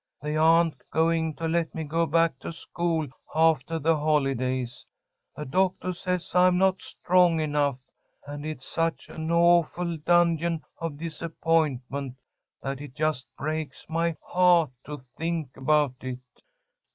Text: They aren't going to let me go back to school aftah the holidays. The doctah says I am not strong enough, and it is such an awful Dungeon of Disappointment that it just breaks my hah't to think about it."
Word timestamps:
They 0.19 0.35
aren't 0.35 0.81
going 0.89 1.35
to 1.35 1.47
let 1.47 1.75
me 1.75 1.83
go 1.83 2.07
back 2.07 2.39
to 2.39 2.51
school 2.51 3.07
aftah 3.35 3.77
the 3.77 3.95
holidays. 3.97 4.83
The 5.35 5.45
doctah 5.45 5.93
says 5.93 6.33
I 6.33 6.47
am 6.47 6.57
not 6.57 6.81
strong 6.81 7.39
enough, 7.39 7.77
and 8.25 8.43
it 8.43 8.61
is 8.61 8.65
such 8.65 9.09
an 9.09 9.29
awful 9.31 9.97
Dungeon 9.97 10.65
of 10.79 10.97
Disappointment 10.97 12.15
that 12.63 12.81
it 12.81 12.95
just 12.95 13.27
breaks 13.37 13.85
my 13.87 14.15
hah't 14.23 14.71
to 14.85 15.03
think 15.19 15.55
about 15.55 15.93
it." 15.99 16.19